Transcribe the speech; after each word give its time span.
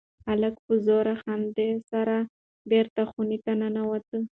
هلک 0.27 0.55
په 0.65 0.73
زوره 0.85 1.15
خندا 1.21 1.69
سره 1.91 2.15
بېرته 2.69 3.01
خونې 3.09 3.37
ته 3.45 3.51
ننوت. 3.61 4.07